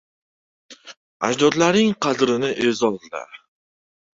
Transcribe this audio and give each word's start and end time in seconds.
—Ajdodlaring 1.27 1.93
qadrini 2.07 2.51
e’zozla. 2.67 3.23